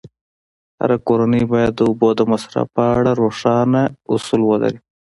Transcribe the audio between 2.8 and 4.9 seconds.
اړه روښانه اصول ولري.